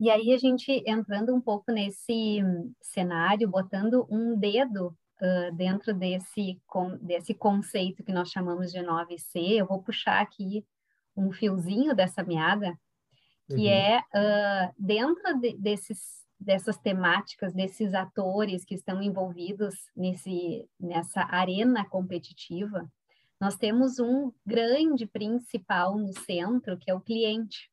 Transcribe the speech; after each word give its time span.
E 0.00 0.08
aí 0.08 0.32
a 0.32 0.38
gente 0.38 0.82
entrando 0.86 1.34
um 1.34 1.40
pouco 1.42 1.70
nesse 1.70 2.40
cenário, 2.80 3.46
botando 3.46 4.06
um 4.10 4.34
dedo 4.34 4.96
uh, 5.20 5.54
dentro 5.54 5.92
desse, 5.92 6.58
com, 6.66 6.96
desse 6.96 7.34
conceito 7.34 8.02
que 8.02 8.12
nós 8.12 8.30
chamamos 8.30 8.72
de 8.72 8.78
9C, 8.78 9.58
eu 9.58 9.66
vou 9.66 9.82
puxar 9.82 10.22
aqui 10.22 10.64
um 11.14 11.30
fiozinho 11.30 11.94
dessa 11.94 12.22
meada, 12.24 12.74
que 13.46 13.66
uhum. 13.66 13.68
é 13.68 13.98
uh, 13.98 14.74
dentro 14.78 15.38
de, 15.38 15.54
desses, 15.58 16.24
dessas 16.40 16.78
temáticas, 16.78 17.52
desses 17.52 17.92
atores 17.92 18.64
que 18.64 18.74
estão 18.74 19.02
envolvidos 19.02 19.74
nesse, 19.94 20.66
nessa 20.80 21.24
arena 21.24 21.86
competitiva, 21.86 22.90
nós 23.38 23.54
temos 23.56 23.98
um 23.98 24.32
grande 24.46 25.06
principal 25.06 25.98
no 25.98 26.12
centro, 26.20 26.78
que 26.78 26.90
é 26.90 26.94
o 26.94 27.00
cliente 27.02 27.69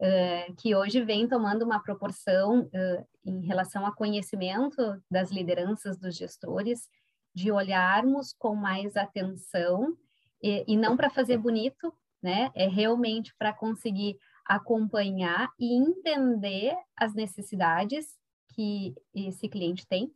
uh, 0.00 0.54
que 0.56 0.74
hoje 0.74 1.02
vem 1.02 1.28
tomando 1.28 1.64
uma 1.64 1.82
proporção 1.82 2.62
uh, 2.62 3.06
em 3.24 3.46
relação 3.46 3.86
a 3.86 3.94
conhecimento 3.94 5.00
das 5.10 5.30
lideranças 5.30 5.98
dos 5.98 6.16
gestores, 6.16 6.88
de 7.34 7.50
olharmos 7.50 8.32
com 8.38 8.54
mais 8.54 8.96
atenção 8.96 9.96
e, 10.42 10.64
e 10.68 10.76
não 10.76 10.96
para 10.96 11.10
fazer 11.10 11.38
bonito, 11.38 11.92
né? 12.22 12.50
É 12.54 12.68
realmente 12.68 13.34
para 13.36 13.52
conseguir 13.52 14.16
acompanhar 14.46 15.50
e 15.58 15.74
entender 15.74 16.76
as 16.96 17.14
necessidades 17.14 18.06
que 18.54 18.94
esse 19.14 19.48
cliente 19.48 19.86
tem 19.86 20.12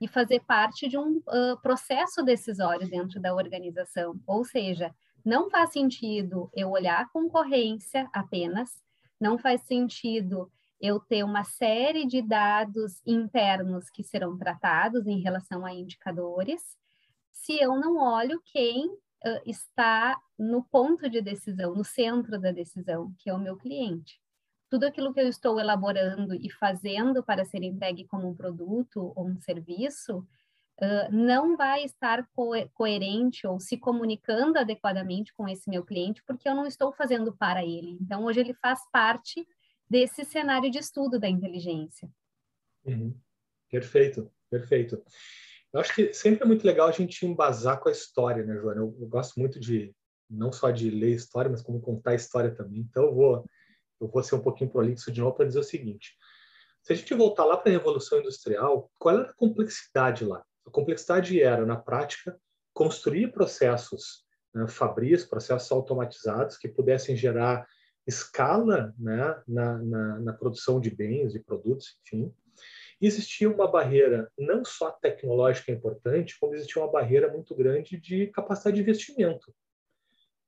e 0.00 0.06
fazer 0.06 0.40
parte 0.40 0.88
de 0.88 0.96
um 0.96 1.18
uh, 1.18 1.60
processo 1.60 2.22
decisório 2.22 2.88
dentro 2.88 3.20
da 3.20 3.34
organização. 3.34 4.18
Ou 4.26 4.44
seja, 4.44 4.94
não 5.24 5.50
faz 5.50 5.72
sentido 5.72 6.50
eu 6.54 6.70
olhar 6.70 7.00
a 7.00 7.08
concorrência 7.08 8.08
apenas 8.12 8.70
não 9.20 9.38
faz 9.38 9.60
sentido 9.62 10.50
eu 10.80 10.98
ter 10.98 11.22
uma 11.22 11.44
série 11.44 12.06
de 12.06 12.22
dados 12.22 13.02
internos 13.06 13.90
que 13.90 14.02
serão 14.02 14.38
tratados 14.38 15.06
em 15.06 15.20
relação 15.20 15.66
a 15.66 15.74
indicadores, 15.74 16.62
se 17.30 17.60
eu 17.60 17.76
não 17.76 17.98
olho 17.98 18.40
quem 18.46 18.86
uh, 18.88 19.42
está 19.44 20.18
no 20.38 20.64
ponto 20.64 21.08
de 21.08 21.20
decisão, 21.20 21.74
no 21.74 21.84
centro 21.84 22.40
da 22.40 22.50
decisão, 22.50 23.14
que 23.18 23.28
é 23.28 23.34
o 23.34 23.38
meu 23.38 23.56
cliente. 23.56 24.18
Tudo 24.70 24.84
aquilo 24.84 25.12
que 25.12 25.20
eu 25.20 25.28
estou 25.28 25.60
elaborando 25.60 26.34
e 26.34 26.50
fazendo 26.50 27.22
para 27.22 27.44
ser 27.44 27.62
entregue 27.62 28.06
como 28.06 28.28
um 28.28 28.34
produto 28.34 29.12
ou 29.14 29.26
um 29.26 29.40
serviço, 29.40 30.26
Não 31.10 31.56
vai 31.56 31.84
estar 31.84 32.26
co 32.34 32.52
coerente 32.74 33.46
ou 33.46 33.60
se 33.60 33.76
comunicando 33.76 34.58
adequadamente 34.58 35.32
com 35.34 35.48
esse 35.48 35.68
meu 35.68 35.84
cliente, 35.84 36.22
porque 36.26 36.48
eu 36.48 36.54
não 36.54 36.66
estou 36.66 36.92
fazendo 36.92 37.36
para 37.36 37.64
ele. 37.64 37.98
Então, 38.00 38.24
hoje 38.24 38.40
ele 38.40 38.54
faz 38.54 38.80
parte 38.90 39.46
desse 39.88 40.24
cenário 40.24 40.70
de 40.70 40.78
estudo 40.78 41.18
da 41.18 41.28
inteligência. 41.28 42.08
Uhum. 42.84 43.14
Perfeito, 43.68 44.30
perfeito. 44.48 45.02
Eu 45.72 45.80
acho 45.80 45.94
que 45.94 46.12
sempre 46.12 46.42
é 46.42 46.46
muito 46.46 46.66
legal 46.66 46.88
a 46.88 46.92
gente 46.92 47.24
embasar 47.26 47.78
com 47.80 47.88
a 47.88 47.92
história, 47.92 48.44
né, 48.44 48.54
Joana? 48.56 48.80
Eu, 48.80 48.96
eu 49.00 49.06
gosto 49.08 49.38
muito 49.38 49.60
de, 49.60 49.94
não 50.28 50.50
só 50.50 50.70
de 50.70 50.90
ler 50.90 51.14
história, 51.14 51.50
mas 51.50 51.62
como 51.62 51.80
contar 51.80 52.14
história 52.14 52.54
também. 52.54 52.80
Então, 52.80 53.04
eu 53.04 53.14
vou, 53.14 53.44
eu 54.00 54.08
vou 54.08 54.22
ser 54.22 54.34
um 54.34 54.42
pouquinho 54.42 54.70
prolixo 54.70 55.12
de 55.12 55.20
novo 55.20 55.36
para 55.36 55.46
dizer 55.46 55.60
o 55.60 55.64
seguinte. 55.64 56.16
Se 56.82 56.92
a 56.92 56.96
gente 56.96 57.14
voltar 57.14 57.44
lá 57.44 57.56
para 57.56 57.70
a 57.70 57.74
Revolução 57.74 58.18
Industrial, 58.18 58.90
qual 58.98 59.18
era 59.18 59.30
a 59.30 59.34
complexidade 59.34 60.24
lá? 60.24 60.44
A 60.70 60.72
complexidade 60.72 61.42
era, 61.42 61.66
na 61.66 61.74
prática, 61.74 62.40
construir 62.72 63.32
processos 63.32 64.24
né, 64.54 64.68
fabris, 64.68 65.24
processos 65.24 65.70
automatizados 65.72 66.56
que 66.56 66.68
pudessem 66.68 67.16
gerar 67.16 67.66
escala 68.06 68.94
né, 68.96 69.42
na, 69.48 69.78
na, 69.78 70.20
na, 70.20 70.32
produção 70.32 70.80
de 70.80 70.88
bens 70.88 71.34
e 71.34 71.40
produtos, 71.40 71.98
enfim. 72.06 72.32
Existia 73.00 73.50
uma 73.50 73.68
barreira 73.68 74.30
não 74.38 74.64
só 74.64 74.92
tecnológica 74.92 75.72
importante, 75.72 76.38
como 76.38 76.54
existia 76.54 76.80
uma 76.80 76.90
barreira 76.92 77.32
muito 77.32 77.52
grande 77.52 77.98
de 77.98 78.28
capacidade 78.28 78.76
de 78.76 78.82
investimento. 78.82 79.52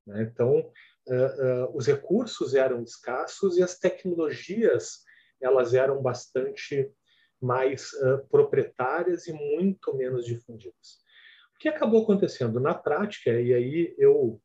Né? 0.07 0.23
Então, 0.23 0.71
uh, 1.09 1.67
uh, 1.67 1.77
os 1.77 1.89
recursos 1.89 2.55
eram 2.55 2.81
escassos 2.81 3.57
e 3.57 3.63
as 3.63 3.77
tecnologias 3.77 5.01
elas 5.41 5.75
eram 5.75 6.01
bastante 6.01 6.93
mais 7.43 7.93
uh, 7.95 8.27
proprietárias 8.29 9.27
e 9.27 9.33
muito 9.33 9.95
menos 9.95 10.25
difundidas. 10.25 11.03
O 11.55 11.59
que 11.59 11.69
acabou 11.69 12.03
acontecendo 12.03 12.61
na 12.61 12.75
prática, 12.75 13.31
e 13.41 13.53
aí 13.53 13.95
eu 13.99 14.41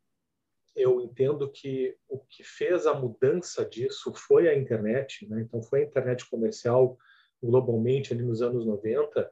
eu 0.75 1.01
entendo 1.01 1.51
que 1.51 1.97
o 2.07 2.19
que 2.19 2.43
fez 2.43 2.85
a 2.85 2.93
mudança 2.93 3.65
disso 3.65 4.13
foi 4.13 4.47
a 4.47 4.55
internet, 4.55 5.27
né? 5.27 5.41
então 5.41 5.59
foi 5.59 5.81
a 5.81 5.83
internet 5.83 6.29
comercial 6.29 6.95
globalmente 7.41 8.13
ali 8.13 8.23
nos 8.23 8.43
anos 8.43 8.63
90, 8.63 9.31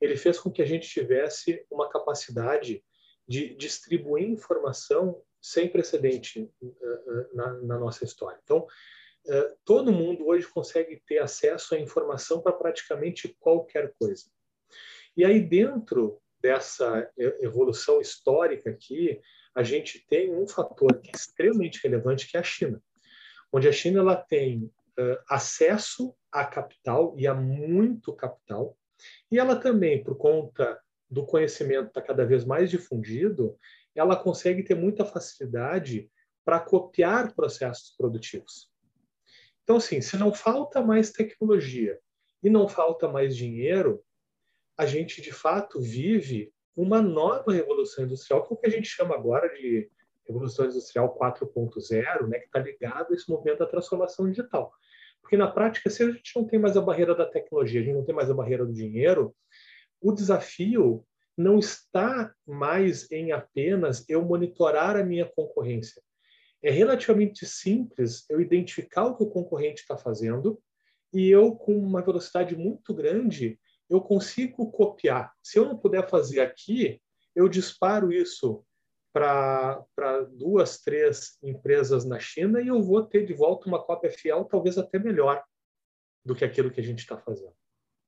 ele 0.00 0.16
fez 0.16 0.38
com 0.38 0.52
que 0.52 0.62
a 0.62 0.64
gente 0.64 0.88
tivesse 0.88 1.66
uma 1.68 1.88
capacidade 1.88 2.84
de 3.26 3.56
distribuir 3.56 4.28
informação 4.28 5.20
sem 5.40 5.68
precedente 5.68 6.50
na, 7.32 7.54
na 7.54 7.78
nossa 7.78 8.04
história. 8.04 8.38
Então, 8.42 8.66
todo 9.64 9.92
mundo 9.92 10.26
hoje 10.26 10.46
consegue 10.46 11.02
ter 11.06 11.18
acesso 11.18 11.74
à 11.74 11.78
informação 11.78 12.40
para 12.40 12.52
praticamente 12.52 13.34
qualquer 13.40 13.92
coisa. 13.98 14.24
E 15.16 15.24
aí, 15.24 15.40
dentro 15.40 16.20
dessa 16.40 17.10
evolução 17.16 18.00
histórica 18.00 18.70
aqui, 18.70 19.20
a 19.54 19.62
gente 19.62 20.04
tem 20.06 20.34
um 20.34 20.46
fator 20.46 21.00
que 21.00 21.08
é 21.08 21.16
extremamente 21.16 21.80
relevante, 21.82 22.28
que 22.28 22.36
é 22.36 22.40
a 22.40 22.42
China, 22.42 22.82
onde 23.52 23.68
a 23.68 23.72
China 23.72 24.00
ela 24.00 24.16
tem 24.16 24.64
uh, 24.64 25.18
acesso 25.28 26.14
a 26.30 26.44
capital 26.44 27.14
e 27.16 27.26
a 27.26 27.34
muito 27.34 28.12
capital, 28.12 28.76
e 29.30 29.38
ela 29.38 29.56
também, 29.56 30.02
por 30.02 30.16
conta 30.16 30.80
do 31.08 31.24
conhecimento 31.24 31.88
estar 31.88 32.00
tá 32.00 32.06
cada 32.06 32.26
vez 32.26 32.44
mais 32.44 32.70
difundido, 32.70 33.56
ela 33.94 34.16
consegue 34.16 34.64
ter 34.64 34.74
muita 34.74 35.04
facilidade 35.04 36.10
para 36.44 36.58
copiar 36.58 37.32
processos 37.34 37.94
produtivos. 37.96 38.73
Então, 39.64 39.76
assim, 39.76 40.00
se 40.00 40.16
não 40.16 40.32
falta 40.32 40.82
mais 40.82 41.10
tecnologia 41.10 41.98
e 42.42 42.50
não 42.50 42.68
falta 42.68 43.08
mais 43.08 43.34
dinheiro, 43.34 44.04
a 44.76 44.86
gente 44.86 45.20
de 45.22 45.32
fato 45.32 45.80
vive 45.80 46.52
uma 46.76 47.00
nova 47.00 47.52
revolução 47.52 48.04
industrial, 48.04 48.42
que 48.46 48.52
é 48.52 48.56
o 48.56 48.60
que 48.60 48.66
a 48.66 48.70
gente 48.70 48.88
chama 48.88 49.14
agora 49.14 49.48
de 49.48 49.90
revolução 50.26 50.66
industrial 50.66 51.16
4.0, 51.18 52.26
né, 52.28 52.38
que 52.38 52.46
está 52.46 52.58
ligado 52.58 53.12
a 53.12 53.14
esse 53.14 53.30
movimento 53.30 53.58
da 53.58 53.66
transformação 53.66 54.28
digital. 54.28 54.72
Porque 55.20 55.36
na 55.36 55.50
prática, 55.50 55.88
se 55.88 56.02
a 56.02 56.10
gente 56.10 56.32
não 56.36 56.44
tem 56.46 56.58
mais 56.58 56.76
a 56.76 56.82
barreira 56.82 57.14
da 57.14 57.26
tecnologia, 57.26 57.80
a 57.80 57.84
gente 57.84 57.94
não 57.94 58.04
tem 58.04 58.14
mais 58.14 58.30
a 58.30 58.34
barreira 58.34 58.66
do 58.66 58.72
dinheiro, 58.72 59.34
o 60.00 60.12
desafio 60.12 61.06
não 61.36 61.58
está 61.58 62.32
mais 62.46 63.10
em 63.10 63.32
apenas 63.32 64.04
eu 64.08 64.22
monitorar 64.22 64.96
a 64.96 65.04
minha 65.04 65.24
concorrência, 65.24 66.02
é 66.64 66.70
relativamente 66.70 67.44
simples 67.44 68.24
eu 68.30 68.40
identificar 68.40 69.04
o 69.04 69.16
que 69.16 69.22
o 69.22 69.28
concorrente 69.28 69.82
está 69.82 69.98
fazendo 69.98 70.58
e 71.12 71.28
eu, 71.28 71.54
com 71.54 71.76
uma 71.76 72.02
velocidade 72.02 72.56
muito 72.56 72.94
grande, 72.94 73.60
eu 73.88 74.00
consigo 74.00 74.70
copiar. 74.72 75.32
Se 75.42 75.58
eu 75.58 75.66
não 75.66 75.76
puder 75.76 76.08
fazer 76.08 76.40
aqui, 76.40 77.00
eu 77.36 77.48
disparo 77.48 78.10
isso 78.10 78.64
para 79.12 79.86
duas, 80.32 80.80
três 80.80 81.38
empresas 81.42 82.04
na 82.04 82.18
China 82.18 82.60
e 82.60 82.68
eu 82.68 82.82
vou 82.82 83.04
ter 83.04 83.26
de 83.26 83.34
volta 83.34 83.68
uma 83.68 83.84
cópia 83.84 84.10
fiel, 84.10 84.44
talvez 84.46 84.78
até 84.78 84.98
melhor 84.98 85.44
do 86.24 86.34
que 86.34 86.44
aquilo 86.44 86.70
que 86.70 86.80
a 86.80 86.84
gente 86.84 87.00
está 87.00 87.18
fazendo. 87.18 87.54